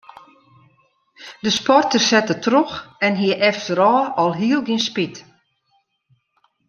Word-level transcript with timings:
De 1.45 1.51
sporter 1.59 2.01
sette 2.05 2.35
troch 2.47 2.73
en 3.07 3.13
hie 3.21 3.35
efterôf 3.49 4.07
alhiel 4.23 4.61
gjin 4.65 4.85
spyt. 4.87 5.15